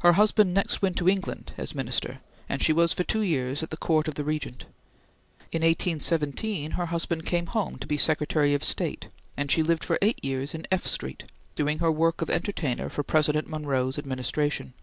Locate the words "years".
3.22-3.62, 10.22-10.52